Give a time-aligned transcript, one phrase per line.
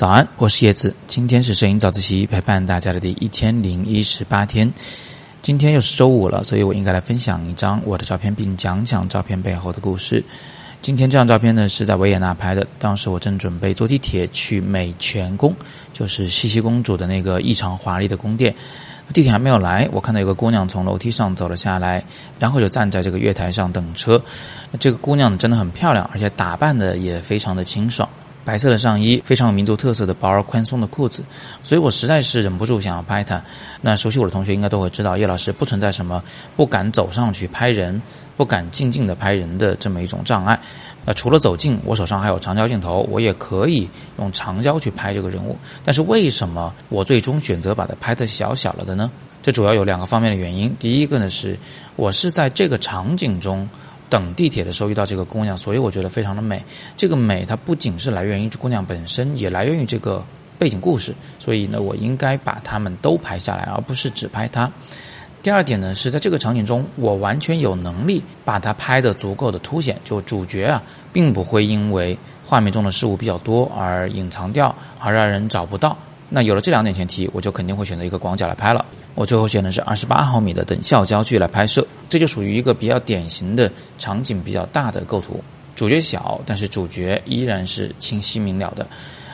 [0.00, 0.94] 早安，我是叶子。
[1.06, 4.72] 今天是摄影早自习陪伴大家的第一千零一十八天。
[5.42, 10.24] 今天又是周五了，所以我应该来分享一张我的照片，并讲讲照片背后的故事。
[10.80, 15.54] 今天这张照片呢是在维也纳拍的，当时我正准备坐地铁去美泉宫，
[15.92, 18.54] 就是茜茜公主的那个异常华丽的宫殿。
[19.12, 22.02] 地铁还没有来，我看到有个姑娘从楼梯上走了下来，
[22.38, 24.22] 然后就站在这个月台上等车。
[24.78, 28.08] 这个姑娘真的很漂亮，而且打扮的也非常的清爽。
[28.44, 31.22] 白色的上衣，非常有民族特色的薄而宽松的裤子，
[31.62, 33.42] 所以我实在是忍不住想要拍她。
[33.80, 36.22] 那熟悉我的同学应该都会知道，叶老师不存在什么
[36.56, 38.00] 不敢走上去拍人、
[38.36, 40.58] 不敢静静的拍人的这么一种障碍。
[41.04, 43.88] 那除了走近，我手上还有长焦镜头，我也可以
[44.18, 45.56] 用长焦去拍这个人物。
[45.84, 49.10] 但是为什么我最终选择把它拍的小小了的呢？
[49.42, 50.74] 这主要有两个方面的原因。
[50.78, 51.58] 第一个呢是，
[51.96, 53.68] 我是在这个场景中。
[54.10, 56.62] 等地铁的时候遇到这个姑娘，所以我觉得非常的美。
[56.96, 60.22] 这个美它不仅是来源于这姑娘本身，也来源于这个
[60.58, 61.14] 背景故事。
[61.38, 64.70] 所以呢，我应该把她们都拍下来，而不是只拍她。
[65.42, 75.96] 第二点呢，是在这个场景中，我完全有能力把它拍得足够的凸显，就主角啊，并不会因为画面中的事物比较多而隐藏掉，而让人找不到。
[76.32, 78.86] 那有了这两点前提，我就肯定会选择一个广角来拍了。
[79.16, 85.42] 我最后选的是二十八毫米的等效焦距来拍摄，这就属于一个比较典型的场景比较大的构图。
[85.74, 88.86] 主角小，但是主角依然是清晰明了的。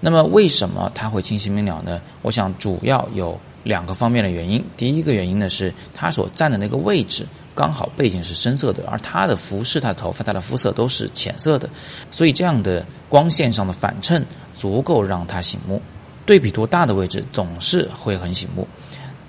[0.00, 2.00] 那么为什么它会清晰明了呢？
[2.22, 4.64] 我想主要有两个方面的原因。
[4.76, 11.68] 第一个原因呢是他所站的那个位置刚好背景是深色的，而他的服饰、他的头发、他的肤色都是浅色的，
[12.10, 15.82] 所以这样的光线上的反衬足够让他醒目。
[16.28, 18.68] 对比度大的位置总是会很醒目。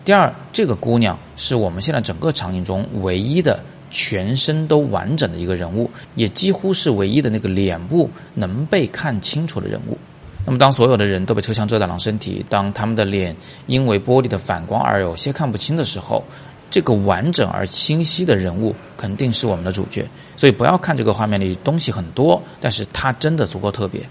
[0.03, 9.97] 第二，这个姑娘是我们现在整个场景中唯一的全身都完整的一个人物，也几乎是唯一的那个脸部能被看清楚的人物。
[10.45, 13.33] 那么，当所有的人都被车厢遮挡了身体，当他们的脸
[13.65, 16.21] 因为玻璃的反光而有些看不清的时候，
[16.69, 20.05] 这个完整而清晰的人物肯定是我们的主角。
[20.35, 24.01] 所以，不要看这个画面里东西很多，但是它真的足够特别。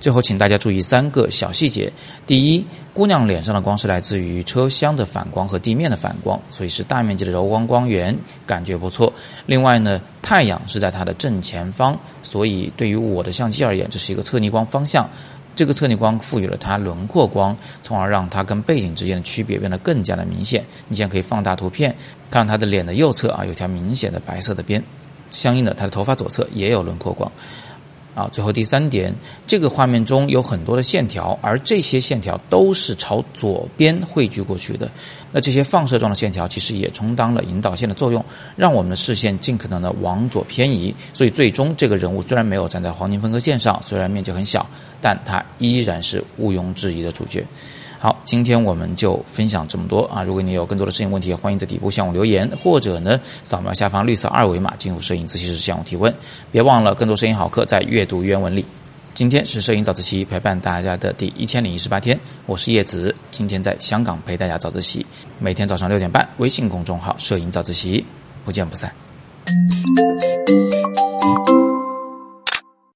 [0.00, 1.92] 最后，请大家注意三个小细节：
[2.24, 2.64] 第一，
[2.94, 8.16] 姑娘脸上的光是来自于车厢的反光和地面的反光，所以是大面积的柔光光源，
[8.46, 9.12] 感觉不错。
[9.46, 15.08] 另外呢，太阳是在她的正前方，所以对于我的相机而言，这是一个侧逆光方向。
[15.56, 20.64] 这个侧逆光赋予了它轮廓光，从而让它跟背景之间的区别变得更加的明显。
[20.86, 21.96] 你现在可以放大图片，
[22.30, 24.80] 看到她的脸的右侧啊，有条明显的白色的边，
[25.32, 27.32] 相应的，她的头发左侧也有轮廓光。
[28.18, 29.14] 啊，最后第三点，
[29.46, 34.90] 这个画面中有很多的线条，而这些线条都是朝左边汇聚过去的。
[35.30, 38.24] 那这些放射状的线条其实也充当了引导线的作用，
[38.56, 40.92] 让我们的视线尽可能的往左偏移。
[41.14, 44.66] 所以最终这个人物虽然没有站在黄金分割线上，虽然面积很小，
[45.00, 47.44] 但他依然是毋庸置疑的主角。
[48.00, 50.22] 好，今天我们就分享这么多啊！
[50.22, 56.14] 如果你有更多的摄影问题，欢迎在底部向我留言，或者呢扫描下方绿色二维码进入摄影自习室向我提问。
[56.52, 58.64] 别忘了，更多摄影好课在阅读原文里。
[59.14, 62.16] 今天是摄影早自习陪伴大家的第一千零一十八天，
[62.46, 65.04] 我是叶子，今天在香港陪大家早自习，
[65.40, 68.04] 每天早上六点半，微信公众号“摄影早自习”，
[68.46, 68.92] 不见不散。